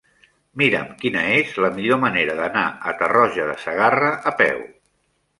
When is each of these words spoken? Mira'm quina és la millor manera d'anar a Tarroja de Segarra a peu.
Mira'm 0.59 0.85
quina 1.01 1.19
és 1.33 1.51
la 1.65 1.69
millor 1.75 1.99
manera 2.03 2.37
d'anar 2.39 2.63
a 2.91 2.93
Tarroja 3.01 3.45
de 3.51 3.57
Segarra 3.65 4.09
a 4.33 4.33
peu. 4.41 4.65